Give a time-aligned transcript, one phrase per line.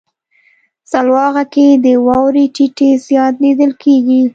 [0.91, 4.21] سلواغه کې د واورې ټيټی زیات لیدل کیږي.